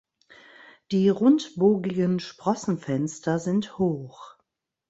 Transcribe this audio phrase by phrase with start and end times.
[0.89, 4.35] Die rundbogigen Sprossenfenster sind hoch.